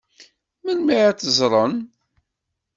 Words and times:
Melmi 0.63 0.97
ad 1.09 1.17
t-ẓṛen? 1.17 1.73